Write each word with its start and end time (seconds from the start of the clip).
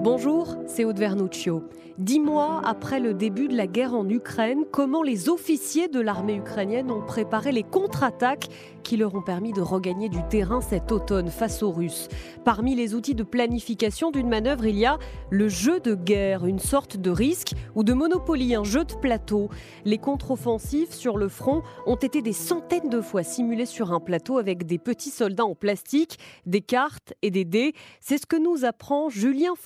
Bonjour, 0.00 0.54
c'est 0.68 0.84
Aude 0.84 0.98
Vernuccio. 0.98 1.64
Dix 1.98 2.20
mois 2.20 2.62
après 2.64 3.00
le 3.00 3.12
début 3.12 3.48
de 3.48 3.56
la 3.56 3.66
guerre 3.66 3.92
en 3.92 4.08
Ukraine, 4.08 4.62
comment 4.70 5.02
les 5.02 5.28
officiers 5.28 5.88
de 5.88 5.98
l'armée 5.98 6.36
ukrainienne 6.36 6.92
ont 6.92 7.04
préparé 7.04 7.50
les 7.50 7.64
contre-attaques 7.64 8.46
qui 8.84 8.96
leur 8.96 9.16
ont 9.16 9.22
permis 9.22 9.52
de 9.52 9.60
regagner 9.60 10.08
du 10.08 10.22
terrain 10.28 10.60
cet 10.60 10.92
automne 10.92 11.28
face 11.28 11.60
aux 11.64 11.72
Russes? 11.72 12.06
Parmi 12.44 12.76
les 12.76 12.94
outils 12.94 13.16
de 13.16 13.24
planification 13.24 14.12
d'une 14.12 14.28
manœuvre, 14.28 14.66
il 14.66 14.78
y 14.78 14.86
a 14.86 14.96
le 15.30 15.48
jeu 15.48 15.80
de 15.80 15.96
guerre, 15.96 16.46
une 16.46 16.60
sorte 16.60 16.96
de 16.96 17.10
risque 17.10 17.54
ou 17.74 17.82
de 17.82 17.92
monopoly, 17.92 18.54
un 18.54 18.62
jeu 18.62 18.84
de 18.84 18.94
plateau. 18.94 19.48
Les 19.84 19.98
contre-offensives 19.98 20.94
sur 20.94 21.18
le 21.18 21.28
front 21.28 21.62
ont 21.84 21.96
été 21.96 22.22
des 22.22 22.32
centaines 22.32 22.90
de 22.90 23.00
fois 23.00 23.24
simulées 23.24 23.66
sur 23.66 23.92
un 23.92 23.98
plateau 23.98 24.38
avec 24.38 24.66
des 24.66 24.78
petits 24.78 25.10
soldats 25.10 25.46
en 25.46 25.56
plastique, 25.56 26.20
des 26.46 26.60
cartes 26.60 27.12
et 27.22 27.32
des 27.32 27.44
dés. 27.44 27.72
C'est 28.00 28.18
ce 28.18 28.26
que 28.26 28.36
nous 28.36 28.64
apprend 28.64 29.08
Julien 29.08 29.56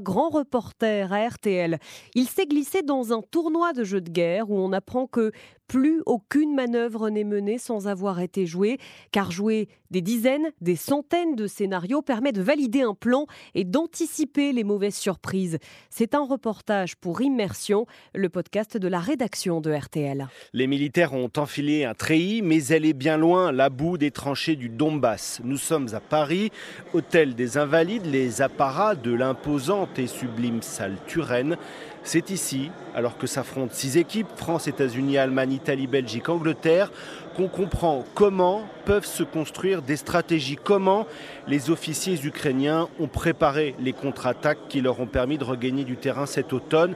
Grand 0.00 0.30
reporter 0.30 1.12
à 1.12 1.28
RTL. 1.28 1.78
Il 2.14 2.28
s'est 2.28 2.46
glissé 2.46 2.82
dans 2.82 3.12
un 3.12 3.22
tournoi 3.22 3.72
de 3.72 3.84
jeux 3.84 4.00
de 4.00 4.10
guerre 4.10 4.50
où 4.50 4.58
on 4.58 4.72
apprend 4.72 5.06
que 5.06 5.32
plus 5.72 6.02
aucune 6.04 6.54
manœuvre 6.54 7.08
n'est 7.08 7.24
menée 7.24 7.56
sans 7.56 7.88
avoir 7.88 8.20
été 8.20 8.44
jouée, 8.44 8.76
car 9.10 9.30
jouer 9.30 9.68
des 9.90 10.02
dizaines, 10.02 10.50
des 10.60 10.76
centaines 10.76 11.34
de 11.34 11.46
scénarios 11.46 12.02
permet 12.02 12.32
de 12.32 12.42
valider 12.42 12.82
un 12.82 12.94
plan 12.94 13.26
et 13.54 13.64
d'anticiper 13.64 14.52
les 14.52 14.64
mauvaises 14.64 14.96
surprises. 14.96 15.58
C'est 15.88 16.14
un 16.14 16.26
reportage 16.26 16.96
pour 16.96 17.22
Immersion, 17.22 17.86
le 18.14 18.28
podcast 18.28 18.76
de 18.76 18.88
la 18.88 19.00
rédaction 19.00 19.62
de 19.62 19.72
RTL. 19.72 20.28
Les 20.52 20.66
militaires 20.66 21.14
ont 21.14 21.30
enfilé 21.38 21.84
un 21.84 21.94
treillis, 21.94 22.42
mais 22.42 22.64
elle 22.66 22.84
est 22.84 22.92
bien 22.92 23.16
loin, 23.16 23.50
la 23.50 23.70
boue 23.70 23.96
des 23.96 24.10
tranchées 24.10 24.56
du 24.56 24.68
Donbass. 24.68 25.40
Nous 25.42 25.58
sommes 25.58 25.88
à 25.94 26.00
Paris, 26.00 26.50
hôtel 26.92 27.34
des 27.34 27.56
Invalides, 27.56 28.06
les 28.06 28.42
apparats 28.42 28.94
de 28.94 29.12
et 29.96 30.06
sublime 30.06 30.62
salle 30.62 30.96
Turenne. 31.06 31.56
C'est 32.04 32.30
ici, 32.30 32.70
alors 32.94 33.16
que 33.16 33.26
s'affrontent 33.26 33.72
six 33.72 33.96
équipes, 33.96 34.26
France, 34.36 34.66
États-Unis, 34.66 35.18
Allemagne, 35.18 35.52
Italie, 35.52 35.86
Belgique, 35.86 36.28
Angleterre, 36.28 36.90
qu'on 37.36 37.48
comprend 37.48 38.04
comment 38.14 38.64
peuvent 38.84 39.06
se 39.06 39.22
construire 39.22 39.80
des 39.80 39.96
stratégies, 39.96 40.56
comment 40.62 41.06
les 41.46 41.70
officiers 41.70 42.22
ukrainiens 42.24 42.88
ont 42.98 43.06
préparé 43.06 43.74
les 43.80 43.92
contre-attaques 43.92 44.68
qui 44.68 44.80
leur 44.80 45.00
ont 45.00 45.06
permis 45.06 45.38
de 45.38 45.44
regagner 45.44 45.84
du 45.84 45.96
terrain 45.96 46.26
cet 46.26 46.52
automne, 46.52 46.94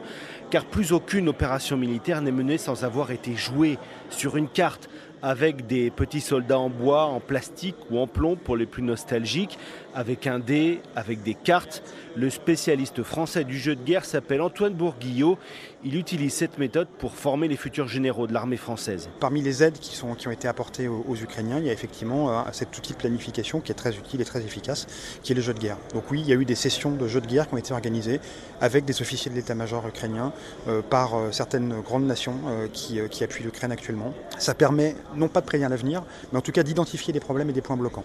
car 0.51 0.65
plus 0.65 0.91
aucune 0.91 1.29
opération 1.29 1.77
militaire 1.77 2.21
n'est 2.21 2.31
menée 2.31 2.57
sans 2.57 2.83
avoir 2.83 3.11
été 3.11 3.35
jouée 3.35 3.79
sur 4.09 4.37
une 4.37 4.49
carte 4.49 4.89
avec 5.21 5.67
des 5.67 5.89
petits 5.89 6.21
soldats 6.21 6.59
en 6.59 6.69
bois, 6.69 7.05
en 7.05 7.19
plastique 7.19 7.75
ou 7.89 7.99
en 7.99 8.07
plomb 8.07 8.35
pour 8.35 8.55
les 8.55 8.65
plus 8.65 8.83
nostalgiques, 8.83 9.57
avec 9.97 10.27
un 10.27 10.39
dé, 10.39 10.79
avec 10.95 11.23
des 11.23 11.33
cartes. 11.33 11.81
Le 12.15 12.29
spécialiste 12.29 13.01
français 13.03 13.43
du 13.43 13.57
jeu 13.57 13.75
de 13.75 13.83
guerre 13.83 14.05
s'appelle 14.05 14.41
Antoine 14.41 14.73
Bourguillot. 14.73 15.37
Il 15.83 15.95
utilise 15.95 16.33
cette 16.33 16.57
méthode 16.57 16.87
pour 16.99 17.15
former 17.15 17.47
les 17.47 17.57
futurs 17.57 17.87
généraux 17.87 18.27
de 18.27 18.33
l'armée 18.33 18.57
française. 18.57 19.09
Parmi 19.19 19.41
les 19.41 19.63
aides 19.63 19.77
qui, 19.79 19.95
sont, 19.95 20.13
qui 20.15 20.27
ont 20.27 20.31
été 20.31 20.47
apportées 20.47 20.87
aux, 20.87 21.15
Ukrainiens, 21.15 21.59
il 21.59 21.65
y 21.65 21.69
a 21.69 21.73
effectivement 21.73 22.29
euh, 22.29 22.43
cet 22.51 22.77
outil 22.77 22.93
de 22.93 22.97
planification 22.97 23.59
qui 23.59 23.71
est 23.71 23.75
très 23.75 23.95
utile 23.95 24.21
et 24.21 24.25
très 24.25 24.41
efficace, 24.41 24.87
qui 25.23 25.31
est 25.31 25.35
le 25.35 25.41
jeu 25.41 25.53
de 25.53 25.59
guerre. 25.59 25.77
Donc 25.93 26.11
oui, 26.11 26.21
il 26.21 26.27
y 26.27 26.33
a 26.33 26.35
eu 26.35 26.45
des 26.45 26.55
sessions 26.55 26.91
de 26.91 27.07
jeux 27.07 27.21
de 27.21 27.27
guerre 27.27 27.47
qui 27.47 27.55
ont 27.55 27.57
été 27.57 27.73
organisées 27.73 28.19
avec 28.61 28.85
des 28.85 29.01
officiers 29.01 29.31
de 29.31 29.35
l'état-major 29.35 29.87
ukrainien 29.87 30.31
euh, 30.67 30.81
par 30.81 31.15
euh, 31.15 31.31
certaines 31.31 31.81
grandes 31.81 32.05
nations 32.05 32.35
qui, 32.73 32.99
qui 33.09 33.23
appuient 33.23 33.43
l'Ukraine 33.43 33.71
actuellement. 33.71 34.13
Ça 34.37 34.53
permet 34.53 34.95
non 35.15 35.27
pas 35.27 35.41
de 35.41 35.45
prédire 35.45 35.69
l'avenir, 35.69 36.03
mais 36.31 36.37
en 36.37 36.41
tout 36.41 36.51
cas 36.51 36.63
d'identifier 36.63 37.13
des 37.13 37.19
problèmes 37.19 37.49
et 37.49 37.53
des 37.53 37.61
points 37.61 37.77
bloquants. 37.77 38.03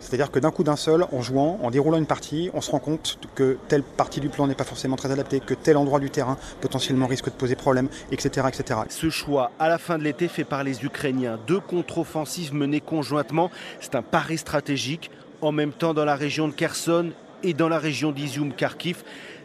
C'est-à-dire 0.00 0.30
que 0.30 0.38
d'un 0.38 0.50
coup 0.50 0.64
d'un 0.64 0.76
seul, 0.76 1.04
en 1.12 1.22
jouant, 1.22 1.58
en 1.62 1.70
déroulant 1.70 1.98
une 1.98 2.06
partie, 2.06 2.50
on 2.54 2.60
se 2.60 2.70
rend 2.70 2.78
compte 2.78 3.18
que 3.34 3.58
telle 3.68 3.82
partie 3.82 4.20
du 4.20 4.28
plan 4.28 4.46
n'est 4.46 4.54
pas 4.54 4.64
forcément 4.64 4.96
très 4.96 5.10
adaptée, 5.10 5.40
que 5.40 5.54
tel 5.54 5.76
endroit 5.76 6.00
du 6.00 6.10
terrain 6.10 6.36
potentiellement 6.60 7.06
risque 7.06 7.26
de 7.26 7.30
poser 7.30 7.54
problème, 7.54 7.88
etc. 8.10 8.48
etc. 8.48 8.80
Ce 8.88 9.10
choix 9.10 9.52
à 9.58 9.68
la 9.68 9.78
fin 9.78 9.98
de 9.98 10.04
l'été 10.04 10.28
fait 10.28 10.44
par 10.44 10.64
les 10.64 10.84
Ukrainiens, 10.84 11.38
deux 11.46 11.60
contre-offensives 11.60 12.54
menées 12.54 12.80
conjointement, 12.80 13.50
c'est 13.80 13.94
un 13.94 14.02
pari 14.02 14.38
stratégique, 14.38 15.10
en 15.40 15.52
même 15.52 15.72
temps 15.72 15.94
dans 15.94 16.04
la 16.04 16.16
région 16.16 16.48
de 16.48 16.52
Kherson 16.52 17.10
et 17.42 17.54
dans 17.54 17.68
la 17.68 17.78
région 17.78 18.12
d'Izium-Kharkiv. 18.12 18.96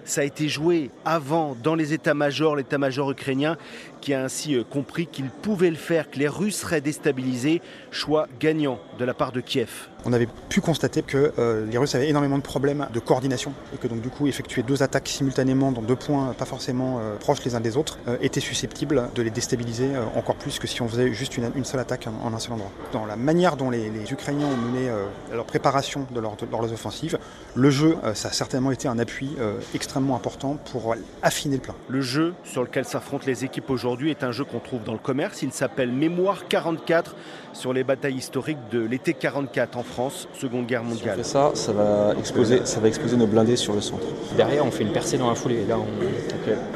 Ça 0.05 0.21
a 0.21 0.23
été 0.23 0.47
joué 0.47 0.91
avant 1.03 1.57
dans 1.63 1.73
les 1.73 1.91
états-majors, 1.93 2.55
l'état-major 2.55 3.09
ukrainien 3.09 3.57
qui 4.01 4.13
a 4.13 4.23
ainsi 4.23 4.53
euh, 4.53 4.63
compris 4.63 5.07
qu'il 5.07 5.29
pouvait 5.29 5.71
le 5.71 5.75
faire, 5.75 6.11
que 6.11 6.19
les 6.19 6.27
Russes 6.27 6.57
seraient 6.57 6.79
déstabilisés. 6.79 7.59
Choix 7.89 8.27
gagnant 8.39 8.79
de 8.99 9.05
la 9.05 9.15
part 9.15 9.31
de 9.31 9.41
Kiev. 9.41 9.89
On 10.05 10.13
avait 10.13 10.27
pu 10.49 10.61
constater 10.61 11.01
que 11.01 11.33
euh, 11.39 11.65
les 11.65 11.77
Russes 11.79 11.95
avaient 11.95 12.07
énormément 12.07 12.37
de 12.37 12.43
problèmes 12.43 12.87
de 12.93 12.99
coordination 12.99 13.53
et 13.73 13.77
que 13.77 13.87
donc 13.87 14.01
du 14.01 14.09
coup 14.09 14.27
effectuer 14.27 14.61
deux 14.61 14.83
attaques 14.83 15.07
simultanément 15.07 15.71
dans 15.71 15.81
deux 15.81 15.95
points 15.95 16.33
pas 16.37 16.45
forcément 16.45 16.99
euh, 16.99 17.15
proches 17.17 17.43
les 17.43 17.55
uns 17.55 17.59
des 17.59 17.75
autres 17.75 17.97
était 18.21 18.39
susceptible 18.39 19.09
de 19.15 19.21
les 19.21 19.31
déstabiliser 19.31 19.89
encore 20.15 20.35
plus 20.35 20.59
que 20.59 20.67
si 20.67 20.81
on 20.81 20.87
faisait 20.87 21.11
juste 21.13 21.37
une, 21.37 21.65
seule 21.65 21.79
attaque 21.79 22.07
en, 22.07 22.33
un 22.33 22.39
seul 22.39 22.53
endroit. 22.53 22.71
Dans 22.91 23.05
la 23.05 23.15
manière 23.15 23.57
dont 23.57 23.69
les, 23.69 23.89
Ukrainiens 24.11 24.45
ont 24.45 24.57
mené 24.57 24.89
leur 25.33 25.45
préparation 25.45 26.05
de, 26.11 26.19
leurs 26.19 26.73
offensives, 26.73 27.17
le 27.55 27.69
jeu, 27.69 27.97
ça 28.13 28.29
a 28.29 28.31
certainement 28.31 28.71
été 28.71 28.87
un 28.87 28.99
appui 28.99 29.35
extrêmement 29.73 30.15
important 30.15 30.57
pour 30.71 30.95
affiner 31.21 31.55
le 31.55 31.61
plan. 31.61 31.75
Le 31.87 32.01
jeu 32.01 32.33
sur 32.43 32.61
lequel 32.61 32.85
s'affrontent 32.85 33.25
les 33.25 33.43
équipes 33.43 33.69
aujourd'hui 33.69 34.11
est 34.11 34.23
un 34.23 34.31
jeu 34.31 34.43
qu'on 34.43 34.59
trouve 34.59 34.83
dans 34.83 34.93
le 34.93 34.99
commerce. 34.99 35.41
Il 35.41 35.51
s'appelle 35.51 35.91
Mémoire 35.91 36.47
44 36.47 37.15
sur 37.53 37.73
les 37.73 37.83
batailles 37.83 38.15
historiques 38.15 38.59
de 38.71 38.79
l'été 38.79 39.13
44 39.13 39.77
en 39.77 39.83
France, 39.83 39.94
Seconde 40.33 40.65
Guerre 40.65 40.83
mondiale. 40.83 41.15
Si 41.15 41.19
on 41.19 41.23
fait 41.23 41.23
ça, 41.23 41.51
ça 41.53 41.71
va 41.71 42.13
exploser, 42.19 42.65
ça 42.65 42.79
va 42.79 42.87
exploser 42.87 43.15
nos 43.15 43.27
blindés 43.27 43.55
sur 43.55 43.73
le 43.73 43.81
centre. 43.81 44.05
Derrière, 44.35 44.65
on 44.65 44.71
fait 44.71 44.83
une 44.83 44.91
percée 44.91 45.17
dans 45.17 45.29
la 45.29 45.35
foulée. 45.35 45.65
Là, 45.65 45.77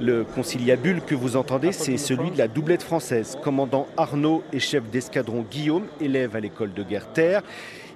Le 0.00 0.24
conciliabule 0.24 1.02
que 1.02 1.14
vous 1.14 1.36
entendez, 1.36 1.72
c'est 1.72 1.98
celui 1.98 2.30
de 2.30 2.38
la 2.38 2.48
doublette 2.48 2.82
française. 2.82 3.36
Commandant 3.42 3.86
Arnaud 3.96 4.42
et 4.52 4.58
chef 4.58 4.84
d'escadron 4.90 5.44
Guillaume, 5.50 5.84
élève 6.00 6.34
à 6.34 6.40
l'école 6.40 6.72
de 6.72 6.82
guerre 6.82 7.12
terre. 7.12 7.42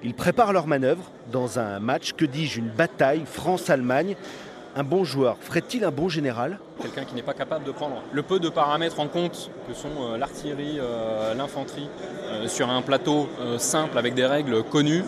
Ils 0.03 0.15
préparent 0.15 0.53
leur 0.53 0.67
manœuvre 0.67 1.11
dans 1.31 1.59
un 1.59 1.79
match, 1.79 2.13
que 2.15 2.25
dis-je, 2.25 2.59
une 2.59 2.71
bataille 2.71 3.23
France-Allemagne 3.25 4.17
un 4.77 4.85
bon 4.85 5.05
joueur 5.05 5.37
ferait-il 5.41 5.85
un 5.85 5.91
bon 5.91 6.09
général? 6.09 6.59
Quelqu'un 6.81 7.05
qui 7.05 7.15
n'est 7.15 7.23
pas 7.23 7.35
capable 7.35 7.65
de 7.65 7.73
prendre 7.73 8.03
le 8.13 8.23
peu 8.23 8.39
de 8.39 8.49
paramètres 8.49 9.01
en 9.01 9.09
compte 9.09 9.51
que 9.69 9.75
sont 9.75 9.89
euh, 10.01 10.17
l'artillerie, 10.17 10.79
euh, 10.79 11.35
l'infanterie, 11.35 11.89
euh, 12.29 12.49
sur 12.49 12.71
un 12.71 12.83
plateau 12.83 13.29
simple 13.59 13.99
avec 13.99 14.15
des 14.15 14.27
règles 14.27 14.63
connues, 14.63 15.05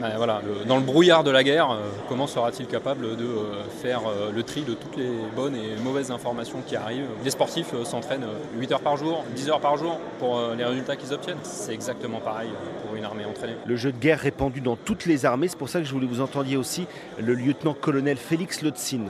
ben 0.00 0.10
voilà, 0.16 0.42
dans 0.66 0.76
le 0.76 0.82
brouillard 0.82 1.22
de 1.22 1.30
la 1.30 1.44
guerre, 1.44 1.70
euh, 1.70 1.76
comment 2.08 2.26
sera-t-il 2.26 2.66
capable 2.66 3.16
de 3.16 3.24
euh, 3.24 3.62
faire 3.80 4.00
euh, 4.08 4.32
le 4.32 4.42
tri 4.42 4.62
de 4.62 4.74
toutes 4.74 4.96
les 4.96 5.10
bonnes 5.36 5.54
et 5.54 5.76
mauvaises 5.84 6.10
informations 6.10 6.62
qui 6.66 6.74
arrivent? 6.74 7.06
Les 7.24 7.30
sportifs 7.30 7.72
s'entraînent 7.84 8.26
8 8.56 8.72
heures 8.72 8.80
par 8.80 8.96
jour, 8.96 9.24
10 9.36 9.50
heures 9.50 9.60
par 9.60 9.76
jour 9.76 10.00
pour 10.18 10.40
les 10.56 10.64
résultats 10.64 10.96
qu'ils 10.96 11.12
obtiennent. 11.12 11.38
C'est 11.44 11.72
exactement 11.72 12.18
pareil 12.18 12.50
pour 12.84 12.96
une 12.96 13.04
armée 13.04 13.24
entraînée. 13.24 13.54
Le 13.64 13.76
jeu 13.76 13.92
de 13.92 13.98
guerre 13.98 14.18
répandu 14.18 14.60
dans 14.60 14.76
toutes 14.76 15.06
les 15.06 15.26
armées, 15.26 15.46
c'est 15.46 15.58
pour 15.58 15.68
ça 15.68 15.78
que 15.78 15.84
je 15.84 15.92
voulais 15.92 16.06
vous 16.06 16.20
entendiez 16.20 16.56
aussi 16.56 16.86
le 17.20 17.34
lieutenant-colonel 17.34 18.16
Félix 18.16 18.62
Lotzin. 18.62 19.06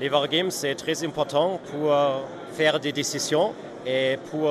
les 0.00 0.08
wargames, 0.08 0.50
c'est 0.50 0.74
très 0.74 1.04
important 1.04 1.60
pour 1.70 1.94
faire 2.52 2.80
des 2.80 2.92
décisions 2.92 3.52
et 3.86 4.18
pour 4.30 4.50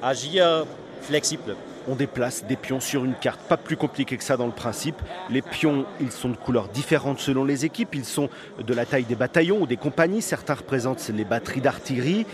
agir 0.00 0.64
flexible 1.02 1.56
on 1.88 1.94
déplace 1.94 2.44
des 2.44 2.56
pions 2.56 2.80
sur 2.80 3.04
une 3.04 3.14
carte. 3.14 3.40
Pas 3.40 3.56
plus 3.56 3.76
compliqué 3.76 4.16
que 4.16 4.24
ça 4.24 4.36
dans 4.36 4.46
le 4.46 4.52
principe. 4.52 4.96
Les 5.30 5.42
pions, 5.42 5.86
ils 6.00 6.12
sont 6.12 6.28
de 6.28 6.36
couleurs 6.36 6.68
différentes 6.68 7.20
selon 7.20 7.44
les 7.44 7.64
équipes. 7.64 7.94
Ils 7.94 8.04
sont 8.04 8.28
de 8.58 8.74
la 8.74 8.86
taille 8.86 9.04
des 9.04 9.14
bataillons 9.14 9.62
ou 9.62 9.66
des 9.66 9.76
compagnies. 9.76 10.22
Certains 10.22 10.54
représentent 10.54 11.06
les 11.08 11.24
batteries 11.24 11.60
d'artillerie. 11.60 12.26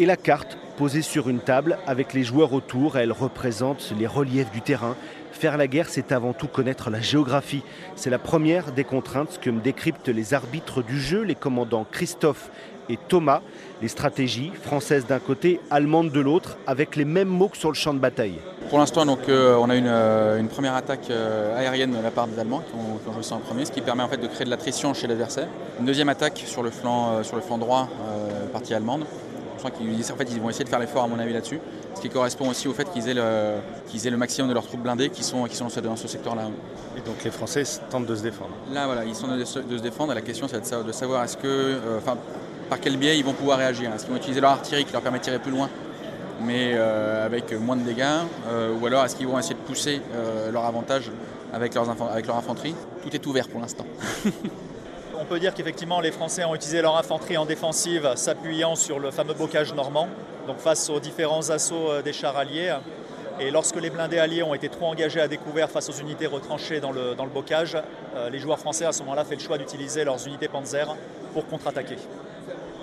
Et 0.00 0.06
la 0.06 0.16
carte, 0.16 0.56
posée 0.76 1.02
sur 1.02 1.28
une 1.28 1.40
table 1.40 1.78
avec 1.86 2.14
les 2.14 2.24
joueurs 2.24 2.54
autour, 2.54 2.96
elle 2.96 3.12
représente 3.12 3.92
les 3.98 4.06
reliefs 4.06 4.50
du 4.50 4.62
terrain. 4.62 4.96
Faire 5.32 5.56
la 5.56 5.66
guerre, 5.66 5.88
c'est 5.88 6.12
avant 6.12 6.32
tout 6.32 6.48
connaître 6.48 6.90
la 6.90 7.00
géographie. 7.00 7.62
C'est 7.94 8.10
la 8.10 8.18
première 8.18 8.72
des 8.72 8.84
contraintes 8.84 9.38
que 9.40 9.50
me 9.50 9.60
décryptent 9.60 10.08
les 10.08 10.34
arbitres 10.34 10.82
du 10.82 11.00
jeu, 11.00 11.22
les 11.22 11.34
commandants 11.34 11.86
Christophe 11.90 12.50
et 12.88 12.98
Thomas, 13.08 13.42
les 13.80 13.88
stratégies 13.88 14.50
françaises 14.62 15.06
d'un 15.06 15.18
côté, 15.18 15.60
allemandes 15.70 16.10
de 16.10 16.20
l'autre, 16.20 16.58
avec 16.66 16.96
les 16.96 17.04
mêmes 17.04 17.28
mots 17.28 17.48
que 17.48 17.56
sur 17.56 17.68
le 17.68 17.74
champ 17.74 17.94
de 17.94 17.98
bataille. 17.98 18.38
Pour 18.70 18.78
l'instant, 18.78 19.04
donc, 19.04 19.28
euh, 19.28 19.56
on 19.56 19.68
a 19.68 19.76
une, 19.76 19.86
euh, 19.86 20.42
première 20.44 20.74
attaque 20.74 21.10
euh, 21.10 21.56
aérienne 21.58 21.92
de 21.92 22.02
la 22.02 22.10
part 22.10 22.26
des 22.26 22.38
Allemands 22.38 22.62
qui 22.66 22.74
ont, 22.74 23.12
joué 23.12 23.22
ça 23.22 23.34
en 23.34 23.38
premier, 23.38 23.64
ce 23.66 23.72
qui 23.72 23.82
permet 23.82 24.02
en 24.02 24.08
fait 24.08 24.16
de 24.16 24.26
créer 24.26 24.44
de 24.44 24.50
l'attrition 24.50 24.94
chez 24.94 25.06
l'adversaire. 25.06 25.48
Une 25.78 25.84
deuxième 25.84 26.08
attaque 26.08 26.42
sur 26.46 26.62
le 26.62 26.70
flanc 26.70 27.22
droit, 27.58 27.88
partie 28.52 28.74
allemande. 28.74 29.04
Je 29.62 29.68
crois 29.68 29.78
qu'ils 29.78 30.12
en 30.12 30.16
fait, 30.16 30.28
ils 30.32 30.40
vont 30.40 30.50
essayer 30.50 30.64
de 30.64 30.68
faire 30.68 30.80
l'effort 30.80 31.04
à 31.04 31.06
mon 31.06 31.20
avis 31.20 31.32
là-dessus, 31.32 31.60
ce 31.94 32.00
qui 32.00 32.08
correspond 32.08 32.48
aussi 32.48 32.66
au 32.66 32.72
fait 32.72 32.90
qu'ils 32.90 33.08
aient, 33.08 33.14
le, 33.14 33.58
qu'ils 33.86 34.04
aient 34.04 34.10
le 34.10 34.16
maximum 34.16 34.48
de 34.48 34.54
leurs 34.54 34.66
troupes 34.66 34.82
blindées 34.82 35.08
qui 35.08 35.22
sont, 35.22 35.44
qui 35.44 35.54
sont 35.54 35.68
dans 35.84 35.94
ce, 35.94 36.08
secteur-là. 36.08 36.48
Et 36.96 37.00
donc 37.02 37.22
les 37.24 37.30
Français 37.30 37.62
tentent 37.88 38.06
de 38.06 38.16
se 38.16 38.24
défendre. 38.24 38.50
Là, 38.72 38.86
voilà, 38.86 39.04
ils 39.04 39.14
sont 39.14 39.28
de, 39.28 39.44
se 39.44 39.60
défendre. 39.60 40.10
Et 40.10 40.14
la 40.16 40.20
question, 40.20 40.48
c'est 40.48 40.84
de 40.84 40.92
savoir 40.92 41.22
est-ce 41.22 41.36
que, 41.36 41.78
par 42.68 42.80
quel 42.80 42.96
biais 42.96 43.16
ils 43.16 43.24
vont 43.24 43.34
pouvoir 43.34 43.58
réagir 43.58 43.92
Est-ce 43.94 44.02
qu'ils 44.02 44.12
vont 44.12 44.18
utiliser 44.18 44.40
leur 44.40 44.50
artillerie 44.50 44.84
qui 44.84 44.92
leur 44.92 45.02
permet 45.02 45.18
de 45.18 45.24
tirer 45.24 45.38
plus 45.38 45.52
loin 45.52 45.68
mais 46.44 46.76
avec 46.76 47.52
moins 47.52 47.76
de 47.76 47.82
dégâts 47.82 48.18
Ou 48.80 48.84
alors 48.84 49.04
est-ce 49.04 49.14
qu'ils 49.14 49.28
vont 49.28 49.38
essayer 49.38 49.54
de 49.54 49.60
pousser 49.60 50.00
leur 50.52 50.64
avantage 50.64 51.12
avec, 51.52 51.72
leurs 51.74 51.88
avec 52.10 52.26
leur 52.26 52.36
infanterie? 52.36 52.74
Tout 53.04 53.14
est 53.14 53.24
ouvert 53.26 53.46
pour 53.46 53.60
l'instant. 53.60 53.86
On 55.18 55.24
peut 55.24 55.38
dire 55.38 55.54
qu'effectivement 55.54 56.00
les 56.00 56.10
Français 56.10 56.44
ont 56.44 56.54
utilisé 56.54 56.82
leur 56.82 56.96
infanterie 56.96 57.36
en 57.36 57.44
défensive 57.44 58.12
s'appuyant 58.16 58.74
sur 58.74 58.98
le 58.98 59.10
fameux 59.10 59.34
bocage 59.34 59.74
normand, 59.74 60.08
donc 60.46 60.58
face 60.58 60.88
aux 60.90 61.00
différents 61.00 61.50
assauts 61.50 62.02
des 62.02 62.12
chars 62.12 62.36
alliés. 62.36 62.74
Et 63.40 63.50
lorsque 63.50 63.76
les 63.76 63.90
blindés 63.90 64.18
alliés 64.18 64.42
ont 64.42 64.54
été 64.54 64.68
trop 64.68 64.86
engagés 64.86 65.20
à 65.20 65.28
découvert 65.28 65.70
face 65.70 65.88
aux 65.88 66.00
unités 66.00 66.26
retranchées 66.26 66.80
dans 66.80 66.92
le, 66.92 67.14
bocage, 67.32 67.76
euh, 68.16 68.30
les 68.30 68.38
joueurs 68.38 68.58
français 68.58 68.84
à 68.84 68.92
ce 68.92 69.02
moment-là 69.02 69.24
fait 69.24 69.36
le 69.36 69.40
choix 69.40 69.58
d'utiliser 69.58 70.04
leurs 70.04 70.26
unités 70.26 70.48
Panzer 70.48 70.94
pour 71.32 71.46
contre-attaquer. 71.46 71.96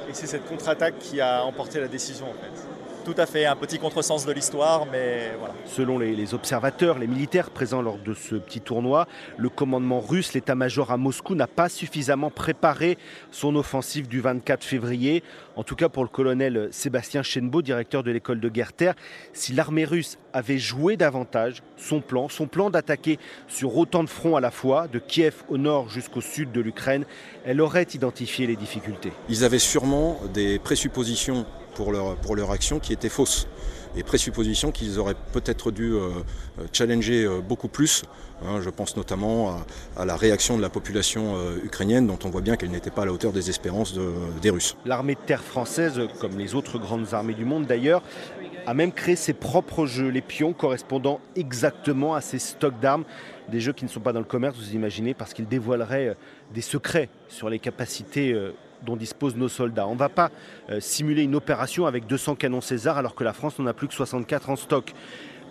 Et 0.10 0.14
c'est 0.14 0.28
cette 0.28 0.48
contre-attaque 0.48 0.98
qui 1.00 1.22
a 1.22 1.46
emporté 1.46 1.80
la 1.80 1.88
décision 1.88 2.26
en 2.26 2.34
fait 2.34 2.79
tout 3.04 3.16
à 3.18 3.26
fait, 3.26 3.46
un 3.46 3.56
petit 3.56 3.80
contresens 3.80 4.26
de 4.26 4.32
l'histoire, 4.32 4.86
mais 4.92 5.32
voilà. 5.40 5.54
Selon 5.66 5.98
les, 5.98 6.34
observateurs, 6.34 7.00
les 7.00 7.08
militaires 7.08 7.50
présents 7.50 7.82
lors 7.82 7.98
de 7.98 8.14
ce 8.14 8.36
petit 8.36 8.62
tournoi, 8.62 9.08
le 9.38 9.50
commandement 9.50 10.00
russe, 10.00 10.34
l'état-major 10.34 10.92
à 10.92 10.98
Moscou, 10.98 11.36
n'a 11.36 11.48
pas 11.48 11.70
suffisamment 11.70 12.30
préparé 12.30 12.98
son 13.32 13.56
offensive 13.56 14.08
du 14.08 14.22
24 14.22 14.64
février. 14.64 15.24
En 15.56 15.64
tout 15.64 15.76
cas 15.76 15.90
pour 15.90 16.04
le 16.04 16.10
colonel 16.10 16.70
Sébastien 16.72 17.24
Chenbeau, 17.24 17.62
directeur 17.62 18.04
de 18.04 18.12
l'école 18.12 18.40
de 18.40 18.50
guerre-terre, 18.50 18.96
si 19.34 19.54
l'armée 19.54 19.86
russe 19.86 20.18
avait 20.34 20.58
joué 20.58 20.98
davantage 20.98 21.64
son 21.78 22.02
plan, 22.02 22.30
son 22.30 22.48
plan 22.48 22.70
d'attaquer 22.70 23.20
sur 23.48 23.76
autant 23.78 24.04
de 24.04 24.10
fronts 24.10 24.38
à 24.38 24.42
la 24.42 24.52
fois, 24.52 24.88
de 24.88 25.00
Kiev 25.00 25.44
au 25.50 25.58
nord 25.58 25.90
jusqu'au 25.90 26.22
sud 26.22 26.52
de 26.52 26.62
l'Ukraine, 26.62 27.06
elle 27.46 27.62
aurait 27.62 27.88
identifié 27.94 28.48
les 28.48 28.56
difficultés. 28.56 29.12
Ils 29.30 29.44
avaient 29.44 29.60
sûrement 29.60 30.20
des 30.34 30.60
présuppositions 30.60 31.46
pour 31.80 31.94
leur, 31.94 32.18
pour 32.18 32.36
leur 32.36 32.52
action 32.52 32.78
qui 32.80 32.92
était 32.92 33.08
fausse. 33.08 33.48
Et 33.96 34.04
présupposition 34.04 34.72
qu'ils 34.72 35.00
auraient 35.00 35.16
peut-être 35.32 35.72
dû 35.72 35.94
euh, 35.94 36.10
challenger 36.74 37.24
euh, 37.24 37.40
beaucoup 37.40 37.70
plus. 37.70 38.04
Hein, 38.44 38.60
je 38.62 38.70
pense 38.70 38.98
notamment 38.98 39.56
à, 39.96 40.06
la 40.06 40.18
réaction 40.18 40.58
de 40.58 40.62
la 40.62 40.70
population 40.70 41.38
euh, 41.38 41.58
ukrainienne, 41.64 42.06
dont 42.06 42.20
on 42.26 42.30
voit 42.30 42.42
bien 42.42 42.58
qu'elle 42.58 42.70
n'était 42.70 42.92
pas 42.92 43.04
à 43.04 43.06
la 43.06 43.14
hauteur 43.14 43.32
des 43.32 43.50
espérances 43.50 43.98
des 44.42 44.50
Russes. 44.50 44.76
L'armée 44.86 45.16
de 45.16 45.22
terre 45.26 45.42
française, 45.42 46.02
comme 46.20 46.38
les 46.38 46.54
autres 46.54 46.80
grandes 46.80 47.14
armées 47.14 47.34
du 47.34 47.46
monde 47.46 47.66
d'ailleurs, 47.66 48.04
a 48.68 48.74
même 48.74 48.92
créé 48.92 49.16
ses 49.16 49.34
propres 49.34 49.86
jeux, 49.86 50.10
les 50.10 50.22
pions 50.22 50.52
correspondant 50.52 51.22
exactement 51.38 52.14
à 52.14 52.20
ses 52.20 52.40
stocks 52.40 52.80
d'armes. 52.82 53.06
Des 53.48 53.62
jeux 53.62 53.74
qui 53.74 53.86
ne 53.86 53.90
sont 53.90 54.02
pas 54.02 54.12
dans 54.12 54.20
le 54.20 54.26
commerce, 54.26 54.58
vous 54.58 54.76
imaginez, 54.76 55.14
parce 55.14 55.34
qu'ils 55.34 55.48
dévoileraient 55.48 56.18
des 56.54 56.62
secrets 56.62 57.10
sur 57.30 57.50
les 57.50 57.58
capacités 57.58 58.36
dont 58.86 58.96
disposent 58.96 59.36
nos 59.36 59.50
soldats. 59.50 59.88
On 59.88 59.94
ne 59.94 60.00
va 60.00 60.10
pas 60.10 60.32
euh, 60.70 60.80
simuler 60.80 61.24
une 61.24 61.36
opération 61.36 61.86
avec 61.86 62.08
200 62.08 62.36
canons 62.36 62.62
César 62.62 62.98
alors 62.98 63.16
que 63.16 63.24
la 63.24 63.34
France 63.34 63.60
n'en 63.60 63.68
a 63.68 63.74
plus 63.74 63.88
que 63.88 63.94
64 63.94 64.50
en 64.50 64.56
stock. 64.56 64.94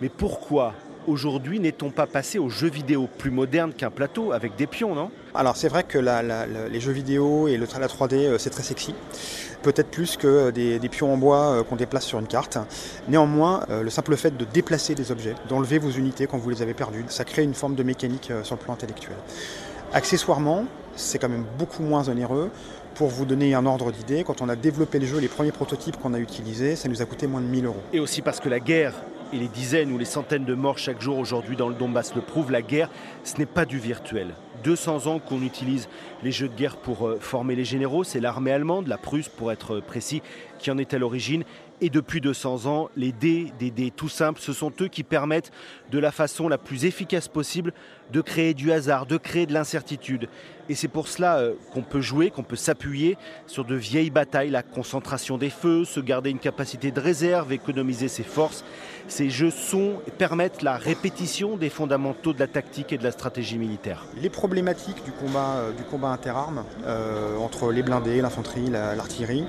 Mais 0.01 0.09
pourquoi 0.09 0.73
aujourd'hui 1.07 1.59
n'est-on 1.59 1.89
pas 1.91 2.07
passé 2.07 2.39
aux 2.39 2.49
jeux 2.49 2.69
vidéo 2.69 3.09
plus 3.17 3.31
modernes 3.31 3.73
qu'un 3.73 3.89
plateau 3.89 4.31
avec 4.31 4.55
des 4.55 4.67
pions, 4.67 4.95
non? 4.95 5.11
Alors 5.33 5.57
c'est 5.57 5.67
vrai 5.67 5.83
que 5.83 5.97
les 5.97 6.79
jeux 6.79 6.91
vidéo 6.91 7.47
et 7.47 7.57
le, 7.57 7.67
la 7.79 7.87
3D 7.87 8.13
euh, 8.13 8.37
c'est 8.37 8.49
très 8.49 8.63
sexy, 8.63 8.95
peut-être 9.61 9.89
plus 9.89 10.17
que 10.17 10.27
euh, 10.27 10.51
des, 10.51 10.89
pions 10.89 11.13
en 11.13 11.17
bois 11.17 11.63
qu'on 11.65 11.75
déplace 11.75 12.05
sur 12.05 12.19
une 12.19 12.27
carte. 12.27 12.57
Néanmoins, 13.07 13.65
le 13.69 13.89
simple 13.89 14.15
fait 14.15 14.35
de 14.35 14.45
déplacer 14.45 14.95
des 14.95 15.11
objets, 15.11 15.35
d'enlever 15.49 15.77
vos 15.77 15.91
unités 15.91 16.27
quand 16.27 16.37
vous 16.37 16.49
les 16.49 16.61
avez 16.61 16.73
perdues, 16.73 17.05
ça 17.09 17.25
crée 17.25 17.43
une 17.43 17.53
forme 17.53 17.75
de 17.75 17.83
mécanique 17.83 18.31
sur 18.43 18.55
le 18.55 18.61
plan 18.61 18.73
intellectuel. 18.73 19.15
Accessoirement, 19.91 20.65
c'est 20.95 21.17
quand 21.17 21.29
même 21.29 21.45
beaucoup 21.57 21.81
moins 21.81 22.09
onéreux 22.09 22.51
pour 22.93 23.07
vous 23.07 23.25
donner 23.25 23.55
un 23.55 23.65
ordre 23.65 23.91
d'idée, 23.91 24.23
quand 24.23 24.41
on 24.41 24.49
a 24.49 24.55
développé 24.55 24.99
le 24.99 25.07
jeu, 25.07 25.19
les 25.19 25.27
premiers 25.27 25.51
prototypes 25.51 25.97
qu'on 25.97 26.13
a 26.13 26.19
utilisés, 26.19 26.75
ça 26.75 26.89
nous 26.89 27.01
a 27.01 27.05
coûté 27.05 27.25
moins 27.25 27.41
de 27.41 27.47
1000 27.47 27.65
euros. 27.65 27.81
Et 27.93 27.99
aussi 27.99 28.21
parce 28.21 28.39
que 28.39 28.49
la 28.49 28.59
guerre 28.59 28.93
et 29.33 29.37
les 29.37 29.47
dizaines 29.47 29.91
ou 29.91 29.97
les 29.97 30.05
centaines 30.05 30.45
de 30.45 30.53
morts 30.53 30.77
chaque 30.77 31.01
jour 31.01 31.17
aujourd'hui 31.17 31.55
dans 31.55 31.69
le 31.69 31.75
Donbass 31.75 32.13
le 32.13 32.21
prouvent, 32.21 32.51
la 32.51 32.61
guerre, 32.61 32.89
ce 33.23 33.37
n'est 33.37 33.47
pas 33.47 33.65
du 33.65 33.79
virtuel. 33.79 34.35
200 34.63 35.07
ans 35.07 35.19
qu'on 35.19 35.41
utilise 35.41 35.87
les 36.21 36.31
jeux 36.31 36.49
de 36.49 36.55
guerre 36.55 36.77
pour 36.77 37.07
euh, 37.07 37.17
former 37.19 37.55
les 37.55 37.65
généraux, 37.65 38.03
c'est 38.03 38.19
l'armée 38.19 38.51
allemande, 38.51 38.87
la 38.87 38.97
Prusse 38.97 39.29
pour 39.29 39.51
être 39.51 39.79
précis, 39.79 40.21
qui 40.59 40.69
en 40.69 40.77
est 40.77 40.93
à 40.93 40.99
l'origine. 40.99 41.43
Et 41.81 41.89
depuis 41.89 42.19
200 42.19 42.65
ans, 42.65 42.89
les 42.97 43.11
dés, 43.11 43.53
des 43.57 43.71
dés 43.71 43.91
tout 43.91 44.09
simples, 44.09 44.41
ce 44.41 44.51
sont 44.51 44.71
eux 44.81 44.87
qui 44.87 45.03
permettent 45.03 45.51
de 45.91 45.99
la 45.99 46.11
façon 46.11 46.49
la 46.49 46.57
plus 46.57 46.85
efficace 46.85 47.27
possible 47.27 47.73
de 48.11 48.21
créer 48.21 48.53
du 48.53 48.71
hasard, 48.71 49.05
de 49.05 49.17
créer 49.17 49.45
de 49.45 49.53
l'incertitude. 49.53 50.27
Et 50.69 50.75
c'est 50.75 50.87
pour 50.87 51.07
cela 51.07 51.39
euh, 51.39 51.53
qu'on 51.73 51.81
peut 51.81 51.99
jouer, 51.99 52.29
qu'on 52.29 52.43
peut 52.43 52.55
s'appuyer 52.55 53.17
sur 53.47 53.65
de 53.65 53.73
vieilles 53.73 54.11
batailles, 54.11 54.51
la 54.51 54.61
concentration 54.61 55.39
des 55.39 55.49
feux, 55.49 55.83
se 55.83 55.99
garder 55.99 56.29
une 56.29 56.37
capacité 56.37 56.91
de 56.91 56.99
réserve, 56.99 57.51
économiser 57.51 58.07
ses 58.07 58.23
forces. 58.23 58.63
Ces 59.07 59.31
jeux 59.31 59.49
sont 59.49 59.93
permettent 60.19 60.61
la 60.61 60.77
répétition 60.77 61.57
des 61.57 61.69
fondamentaux 61.69 62.33
de 62.33 62.39
la 62.39 62.45
tactique 62.45 62.93
et 62.93 62.99
de 62.99 63.03
la 63.03 63.11
stratégie 63.11 63.57
militaire. 63.57 64.05
Les 64.21 64.29
problématiques 64.29 65.03
du 65.03 65.11
combat, 65.11 65.55
euh, 65.55 65.71
du 65.71 65.83
combat 65.83 66.09
interarmes 66.09 66.63
euh, 66.85 67.35
entre 67.37 67.71
les 67.71 67.81
blindés, 67.81 68.21
l'infanterie, 68.21 68.69
l'artillerie, 68.69 69.45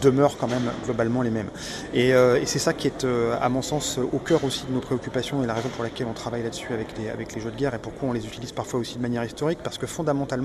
demeurent 0.00 0.36
quand 0.36 0.46
même 0.46 0.70
globalement 0.84 1.22
les 1.22 1.30
mêmes. 1.30 1.50
Et, 1.92 2.12
c'est 2.44 2.60
ça 2.60 2.72
qui 2.72 2.86
est, 2.86 3.04
à 3.04 3.48
mon 3.48 3.62
sens, 3.62 3.98
au 3.98 4.18
cœur 4.18 4.44
aussi 4.44 4.64
de 4.64 4.72
nos 4.72 4.78
préoccupations 4.78 5.42
et 5.42 5.46
la 5.46 5.54
raison 5.54 5.68
pour 5.70 5.82
laquelle 5.82 6.06
on 6.08 6.12
travaille 6.12 6.44
là-dessus 6.44 6.72
avec 6.72 6.96
les, 6.96 7.08
avec 7.08 7.34
les 7.34 7.40
jeux 7.40 7.50
de 7.50 7.56
guerre 7.56 7.74
et 7.74 7.78
pourquoi 7.78 8.10
on 8.10 8.12
les 8.12 8.24
utilise 8.24 8.52
parfois 8.52 8.78
aussi 8.78 8.96
de 8.96 9.02
manière 9.02 9.24
historique, 9.24 9.58
parce 9.64 9.76
que 9.76 9.88
fondamentalement, 9.88 10.35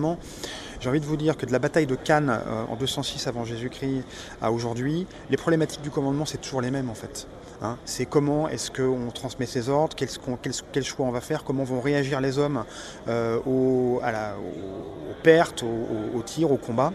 j'ai 0.80 0.90
envie 0.90 1.00
de 1.00 1.06
vous 1.06 1.18
dire 1.18 1.38
que 1.38 1.46
de 1.46 1.52
la 1.52 1.60
bataille 1.60 1.86
de 1.86 1.96
Cannes 1.96 2.40
en 2.70 2.76
206 2.76 3.28
avant 3.28 3.46
Jésus-Christ 3.46 4.04
à 4.42 4.52
aujourd'hui, 4.52 5.06
les 5.30 5.38
problématiques 5.38 5.82
du 5.82 5.92
commandement, 5.92 6.26
c'est 6.26 6.40
toujours 6.40 6.62
les 6.62 6.72
mêmes 6.72 6.90
en 6.90 6.96
fait. 6.96 7.28
Hein. 7.64 7.78
c'est 7.86 8.08
comment 8.08 8.50
est-ce 8.50 8.72
qu'on 8.72 9.12
transmet 9.12 9.46
ses 9.46 9.70
ordres, 9.70 9.96
quel, 9.96 10.84
choix 10.84 11.06
on 11.06 11.12
va 11.12 11.22
faire, 11.22 11.44
comment 11.44 11.64
vont 11.64 11.80
réagir 11.80 12.20
les 12.20 12.40
hommes 12.40 12.64
aux, 13.08 14.02
la, 14.02 14.34
aux, 14.36 15.14
pertes, 15.22 15.62
aux, 15.62 16.18
aux 16.18 16.24
tirs, 16.24 16.52
au 16.52 16.58
combat. 16.58 16.92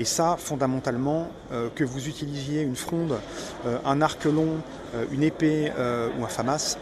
Et 0.00 0.06
ça, 0.06 0.36
fondamentalement, 0.38 1.28
euh, 1.52 1.68
que 1.74 1.84
vous 1.84 2.08
utilisiez 2.08 2.62
une 2.62 2.74
fronde, 2.74 3.18
euh, 3.66 3.76
un 3.84 4.00
arc 4.00 4.24
long, 4.24 4.56
euh, 4.94 5.04
une 5.12 5.22
épée 5.22 5.70
ou 6.18 6.24
un 6.24 6.28
FAMAS, 6.28 6.78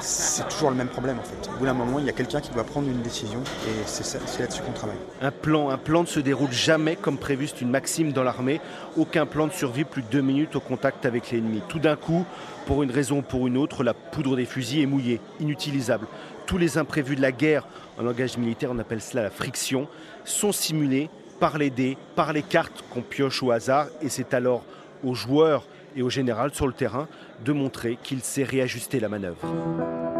c'est 0.00 0.48
toujours 0.48 0.70
le 0.70 0.76
même 0.76 0.88
problème 0.88 1.18
en 1.18 1.22
fait. 1.22 1.50
Au 1.54 1.58
bout 1.58 1.64
d'un 1.64 1.74
moment, 1.74 1.98
il 1.98 2.06
y 2.06 2.08
a 2.08 2.12
quelqu'un 2.12 2.40
qui 2.40 2.50
doit 2.50 2.64
prendre 2.64 2.88
une 2.88 3.02
décision 3.02 3.40
et 3.40 3.86
c'est 3.86 4.40
là-dessus 4.40 4.62
qu'on 4.62 4.72
travaille. 4.72 4.96
Un 5.20 5.30
plan, 5.30 6.02
ne 6.02 6.06
se 6.06 6.20
déroule 6.20 6.52
jamais 6.52 6.96
comme 6.96 7.18
prévu, 7.18 7.46
c'est 7.48 7.60
une 7.60 7.70
maxime 7.70 8.12
dans 8.12 8.22
l'armée. 8.22 8.60
Aucun 8.96 9.26
plan 9.26 9.46
ne 9.46 9.52
survit 9.52 9.84
plus 9.84 10.02
de 10.02 10.08
deux 10.08 10.20
minutes 10.20 10.56
au 10.56 10.60
contact 10.60 11.06
avec 11.06 11.30
l'ennemi. 11.30 11.62
Tout 11.68 11.78
d'un 11.78 11.96
coup, 11.96 12.24
pour 12.66 12.82
une 12.82 12.90
raison 12.90 13.18
ou 13.18 13.22
pour 13.22 13.46
une 13.46 13.56
autre, 13.56 13.84
la 13.84 13.94
poudre 13.94 14.36
des 14.36 14.44
fusils 14.44 14.82
est 14.82 14.86
mouillée, 14.86 15.20
inutilisable. 15.40 16.06
Tous 16.46 16.58
les 16.58 16.78
imprévus 16.78 17.16
de 17.16 17.22
la 17.22 17.32
guerre, 17.32 17.66
en 17.98 18.02
langage 18.02 18.38
militaire 18.38 18.70
on 18.72 18.78
appelle 18.78 19.00
cela 19.00 19.22
la 19.22 19.30
friction, 19.30 19.88
sont 20.24 20.52
simulés 20.52 21.10
par 21.40 21.58
les 21.58 21.70
dés, 21.70 21.96
par 22.14 22.32
les 22.32 22.42
cartes 22.42 22.84
qu'on 22.90 23.02
pioche 23.02 23.42
au 23.42 23.50
hasard. 23.50 23.86
Et 24.02 24.08
c'est 24.08 24.34
alors 24.34 24.64
aux 25.04 25.14
joueurs 25.14 25.64
et 25.96 26.02
au 26.02 26.10
général 26.10 26.54
sur 26.54 26.66
le 26.66 26.72
terrain 26.72 27.08
de 27.44 27.52
montrer 27.52 27.98
qu'il 28.02 28.20
sait 28.20 28.44
réajuster 28.44 29.00
la 29.00 29.08
manœuvre. 29.08 29.46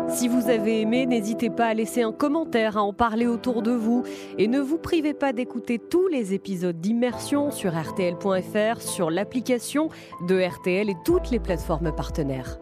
Si 0.09 0.29
vous 0.29 0.49
avez 0.49 0.81
aimé, 0.81 1.05
n'hésitez 1.05 1.51
pas 1.51 1.67
à 1.67 1.75
laisser 1.75 2.03
un 2.03 2.13
commentaire, 2.13 2.77
à 2.77 2.83
en 2.83 2.93
parler 2.93 3.27
autour 3.27 3.63
de 3.63 3.73
vous 3.73 4.05
et 4.39 4.47
ne 4.47 4.61
vous 4.61 4.79
privez 4.79 5.15
pas 5.15 5.33
d'écouter 5.33 5.79
tous 5.79 6.07
les 6.09 6.33
épisodes 6.33 6.81
d'immersion 6.81 7.51
sur 7.51 7.73
rtl.fr, 7.73 8.81
sur 8.81 9.11
l'application 9.11 9.89
de 10.29 10.41
RTL 10.41 10.89
et 10.89 10.97
toutes 11.05 11.31
les 11.31 11.41
plateformes 11.41 11.95
partenaires. 11.95 12.59